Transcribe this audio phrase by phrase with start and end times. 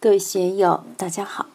[0.00, 1.48] 各位学友，大家好！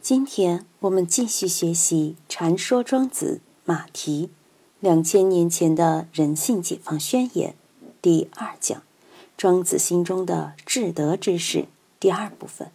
[0.00, 4.30] 今天我们继续学习《禅说庄子马蹄
[4.78, 7.56] 两千年前的人性解放宣言》
[8.00, 8.80] 第二讲
[9.36, 11.66] “庄子心中的至德之士”
[11.98, 12.70] 第二部分。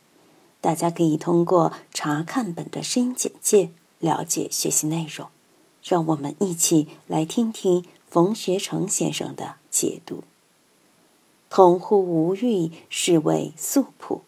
[0.60, 3.70] 大家可以通过查看本的声音简介
[4.00, 5.30] 了解学习内容。
[5.82, 10.26] 让我们一起来听听冯学成先生的解读。
[11.50, 14.24] 同乎无欲，是谓素朴。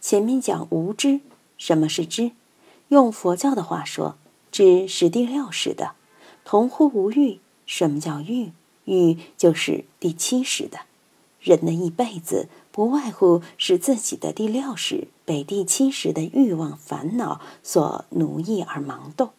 [0.00, 1.20] 前面讲无知，
[1.58, 2.32] 什么是知？
[2.88, 4.16] 用佛教的话说，
[4.50, 5.92] 知是第六识的。
[6.44, 8.52] 同乎无欲，什么叫欲？
[8.86, 10.80] 欲就是第七识的。
[11.40, 19.30] 人的一辈子，不外乎是自己的第六识被第七识的欲望烦恼所奴役而盲动。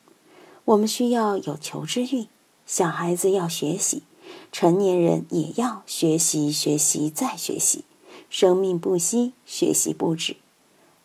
[0.65, 2.27] 我们需要有求知欲，
[2.65, 4.03] 小孩子要学习，
[4.51, 7.83] 成年人也要学习，学习再学习，
[8.29, 10.37] 生命不息，学习不止。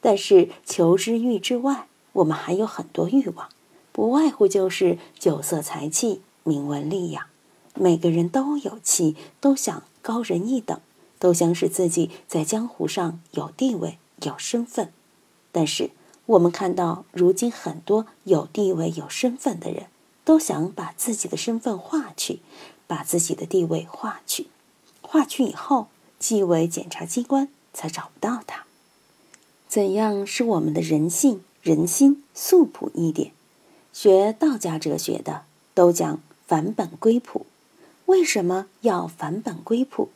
[0.07, 3.49] 但是求知欲之外，我们还有很多欲望，
[3.91, 7.25] 不外乎就是酒色财气、名闻利养。
[7.75, 10.81] 每个人都有气，都想高人一等，
[11.19, 14.93] 都想使自己在江湖上有地位、有身份。
[15.51, 15.91] 但是
[16.27, 19.87] 我们看到，如今很多有地位、有身份的人，
[20.25, 22.39] 都想把自己的身份划去，
[22.87, 24.47] 把自己的地位划去，
[25.01, 25.89] 划去以后，
[26.21, 28.66] 纪委检察机关才找不到他。
[29.77, 33.33] 怎样使我们的人性、人心素朴一点？
[33.93, 35.43] 学道家哲学的
[35.75, 37.45] 都讲返本归朴。
[38.07, 40.09] 为什么要返本归朴？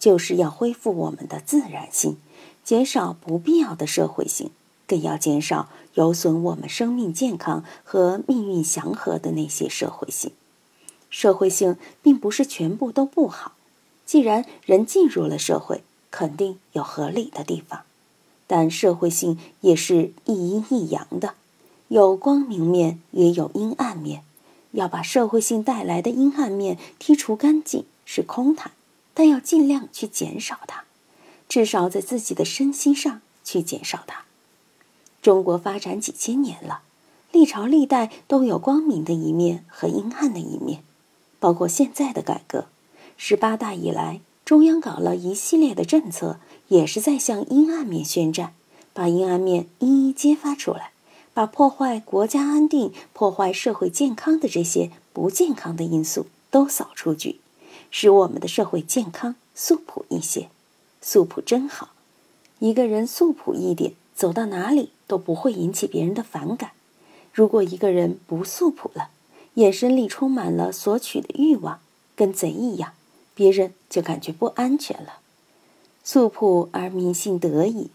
[0.00, 2.16] 就是要恢复我们的自然性，
[2.64, 4.50] 减少不必要的社会性，
[4.88, 10.32] 更要减少有损我们生命健康和命运祥和的那些社会性。
[11.08, 13.52] 社会性并不是全部都不好。
[14.04, 17.82] 既然人进入了社会，肯定有合理的地方。
[18.46, 21.34] 但社会性也是一阴一阳的，
[21.88, 24.22] 有光明面，也有阴暗面。
[24.72, 28.72] 要把社会性带来的阴暗面剔除干净是空谈，
[29.14, 30.84] 但要尽量去减少它，
[31.48, 34.24] 至少在自己的身心上去减少它。
[35.22, 36.82] 中国发展几千年了，
[37.30, 40.82] 历朝历代都有光明的一面和阴暗的一面，
[41.38, 42.66] 包括现在的改革，
[43.16, 44.20] 十八大以来。
[44.44, 46.38] 中央搞了一系列的政策，
[46.68, 48.52] 也是在向阴暗面宣战，
[48.92, 50.90] 把阴暗面一一揭发出来，
[51.32, 57.40] 把破坏国家安定、破坏社会健康的这些不健康的因素都扫出去，
[57.90, 60.50] 使我们的社会健康素朴一些。
[61.00, 61.92] 素朴真好，
[62.58, 66.72] 一个人素朴一点，走到哪里都不会引起别人的反感。
[67.32, 69.08] 如果一个人不素朴了，
[69.54, 71.80] 眼神里充满了索取的欲望，
[72.14, 72.92] 跟贼一样。
[73.34, 75.18] 别人就感觉不安全了。
[76.02, 77.90] 素朴而民性得矣，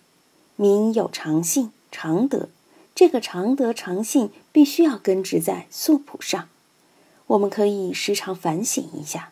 [0.56, 2.50] 民有常性常德，
[2.94, 6.50] 这个常德常性必须要根植在素朴上。
[7.28, 9.32] 我们可以时常反省一下，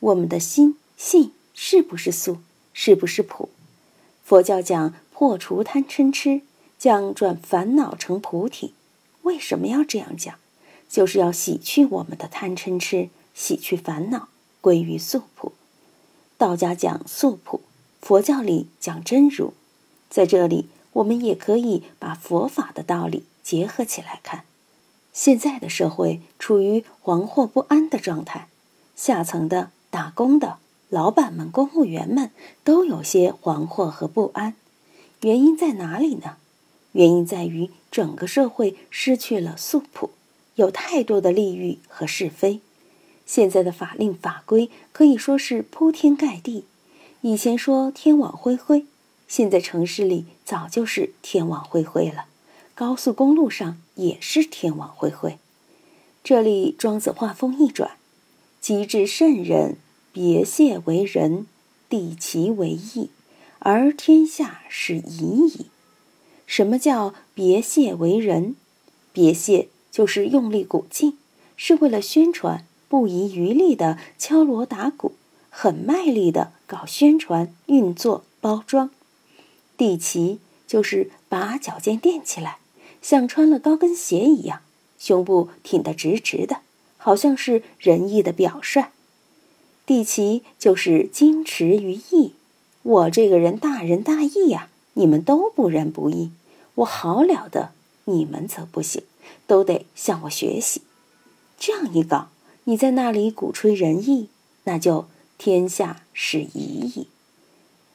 [0.00, 2.38] 我们的心性是不是素，
[2.72, 3.50] 是不是朴？
[4.24, 6.40] 佛教讲破除贪嗔痴，
[6.78, 8.72] 讲转烦恼成菩提。
[9.22, 10.36] 为什么要这样讲？
[10.88, 14.28] 就是要洗去我们的贪嗔痴，洗去烦恼。
[14.64, 15.52] 归于素朴，
[16.38, 17.60] 道家讲素朴，
[18.00, 19.52] 佛教里讲真如，
[20.08, 24.44] 在这里我们也可以把佛法的道理结合起来看。
[25.12, 28.48] 现在的社会处于惶惑不安的状态，
[28.96, 30.56] 下层的打工的
[30.88, 32.30] 老板们、公务员们
[32.64, 34.54] 都有些惶惑和不安，
[35.20, 36.38] 原因在哪里呢？
[36.92, 40.08] 原因在于整个社会失去了素朴，
[40.54, 42.60] 有太多的利欲和是非。
[43.26, 46.64] 现在的法令法规可以说是铺天盖地，
[47.22, 48.86] 以前说天网恢恢，
[49.26, 52.26] 现在城市里早就是天网恢恢了，
[52.74, 55.38] 高速公路上也是天网恢恢。
[56.22, 57.92] 这里庄子话锋一转，
[58.60, 59.76] 机智圣人，
[60.12, 61.46] 别谢为仁，
[61.88, 63.10] 地其为义，
[63.58, 65.66] 而天下是夷矣。
[66.46, 68.54] 什么叫别谢为仁？
[69.12, 71.16] 别谢就是用力鼓劲，
[71.56, 72.66] 是为了宣传。
[72.94, 75.16] 不遗余力的敲锣打鼓，
[75.50, 78.90] 很卖力的搞宣传、运作、包装。
[79.76, 80.38] 地齐
[80.68, 82.58] 就是把脚尖垫起来，
[83.02, 84.60] 像穿了高跟鞋一样，
[84.96, 86.58] 胸部挺得直直的，
[86.96, 88.84] 好像是仁义的表率。
[89.84, 92.34] 地齐就是矜持于义，
[92.82, 96.30] 我这个人大仁大义呀，你们都不仁不义，
[96.76, 97.72] 我好了得，
[98.04, 99.02] 你们则不行，
[99.48, 100.82] 都得向我学习。
[101.58, 102.28] 这样一搞。
[102.64, 104.28] 你在那里鼓吹仁义，
[104.64, 105.06] 那就
[105.36, 107.08] 天下是夷矣。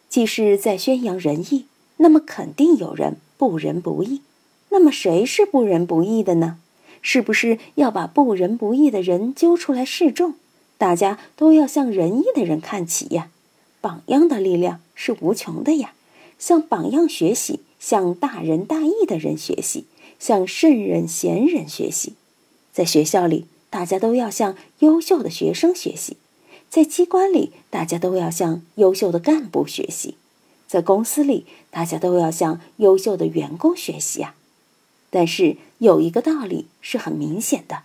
[0.08, 1.66] 既是在宣扬仁义，
[1.98, 4.22] 那么肯定有人不仁不义。
[4.70, 6.60] 那么谁是不仁不义的呢？
[7.02, 10.36] 是不是要把不仁不义的人揪出来示众？
[10.78, 13.30] 大家都要向仁义的人看齐呀！
[13.82, 15.94] 榜样的力量是无穷的呀！
[16.38, 19.86] 向榜样学习，向大仁大义的人学习，
[20.20, 22.14] 向圣人贤人学习。
[22.72, 26.16] 在学校里，大家都要向优秀的学生学习；
[26.70, 30.16] 在机关里，大家都要向优秀的干部学习；
[30.68, 34.36] 在公司里，大家都要向优秀的员工学习啊！
[35.10, 37.84] 但是有一个道理是很明显的：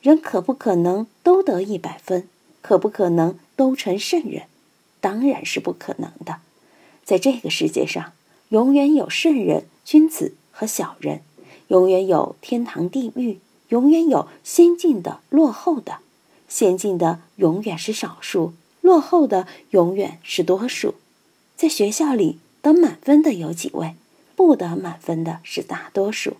[0.00, 2.28] 人可不可能都得一百分？
[2.62, 4.44] 可不可能都成圣人？
[5.00, 6.36] 当然是不可能的。
[7.04, 8.12] 在这个世界上，
[8.48, 11.20] 永远有圣人、君子和小人，
[11.68, 13.38] 永远有天堂、地狱，
[13.68, 15.98] 永远有先进的、落后的。
[16.48, 20.94] 先进的永远是少数，落后的永远是多数。
[21.56, 23.94] 在学校里，得满分的有几位？
[24.36, 26.36] 不得满分的是大多数。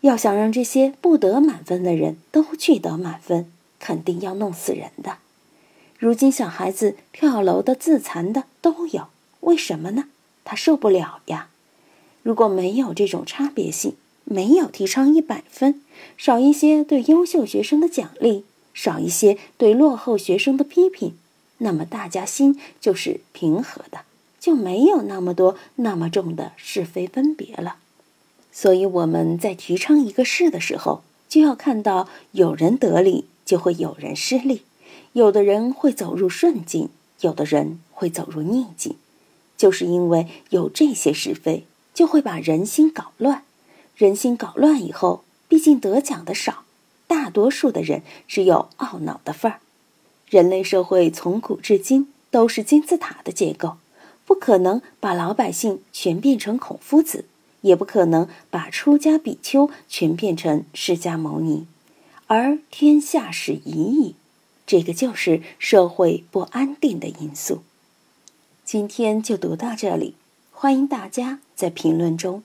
[0.00, 5.18] 要想让这些不得满分的人都去得满分，肯定要弄死人的。
[5.98, 9.08] 如今小孩子跳楼的、自残的都有，
[9.40, 10.04] 为什么呢？
[10.44, 11.48] 他受不了呀。
[12.22, 13.96] 如果没有这种差别性，
[14.28, 15.80] 没有提倡一百分，
[16.16, 18.44] 少一些对优秀学生的奖励，
[18.74, 21.14] 少一些对落后学生的批评，
[21.58, 24.00] 那么大家心就是平和的，
[24.40, 27.76] 就没有那么多那么重的是非分别了。
[28.50, 34.62] 所以我们在提倡一个事的时候，就要看到有人得利，就会有人失利；
[35.12, 36.88] 有的人会走入顺境，
[37.20, 38.96] 有的人会走入逆境。
[39.56, 41.64] 就是因为有这些是非，
[41.94, 43.44] 就会把人心搞乱。
[43.96, 46.64] 人心搞乱以后，毕竟得奖的少，
[47.06, 49.60] 大多数的人只有懊恼的份儿。
[50.28, 53.78] 人类社会从古至今都是金字塔的结构，
[54.26, 57.24] 不可能把老百姓全变成孔夫子。
[57.62, 61.66] 也不可能把出家比丘全变成释迦牟尼，
[62.28, 64.14] 而天下是一矣，
[64.64, 67.62] 这个就是社会不安定的因素。
[68.64, 70.14] 今天就读到这里，
[70.52, 72.44] 欢迎大家在评论中